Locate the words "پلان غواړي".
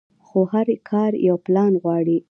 1.45-2.17